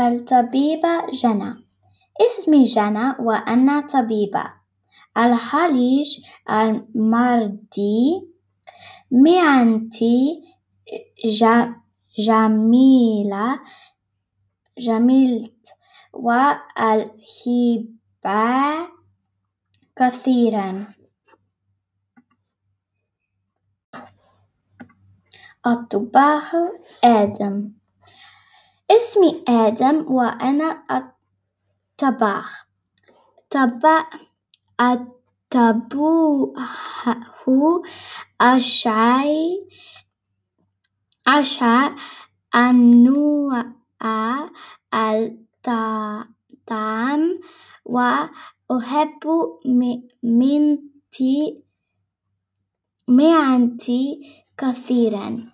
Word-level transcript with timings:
الطبيبة 0.00 1.06
جنى. 1.12 1.54
اسمي 2.26 2.62
جنى 2.62 3.14
وأنا 3.18 3.80
طبيبة. 3.80 4.44
الخليج 5.18 6.20
المرضي 6.50 8.28
مهنتي 9.10 10.42
جميلة 12.18 13.60
جميلة 14.78 15.50
والهبة 16.12 17.20
كثيرا. 19.96 20.86
الطباخ 25.66 26.54
آدم. 27.04 27.79
اسمي 28.90 29.44
آدم 29.48 30.12
وأنا 30.12 30.82
الطباخ 30.90 32.66
الطبوح 34.80 36.64
أشعى 38.40 39.66
عشاء 41.26 41.94
النوع 42.54 43.64
الطعام 46.54 47.40
وأحب 47.84 49.24
مهنتي 53.08 54.20
كثيرا. 54.58 55.52